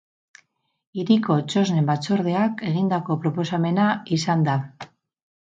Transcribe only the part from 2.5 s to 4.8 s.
egindako proposamena izan da.